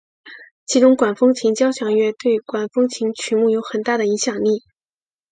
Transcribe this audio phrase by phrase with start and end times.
[0.65, 4.63] 其中管风琴交响乐对管风琴曲目有很大的影响力。